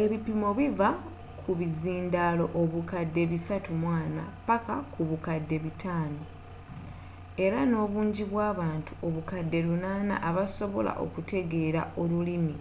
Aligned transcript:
ebipimo 0.00 0.48
biva 0.58 0.90
ku 1.40 1.50
bizindaalo 1.58 2.44
obukadde 2.62 3.22
340 3.32 4.22
paka 4.48 4.74
ku 4.92 5.00
bukadde 5.08 5.56
500 5.66 7.42
era 7.44 7.60
nobungi 7.72 8.22
bw'abantu 8.30 8.92
obukadde 9.06 9.58
800 9.68 10.14
abasobola 10.28 10.92
okutegeela 11.04 11.82
olulimi 12.02 12.56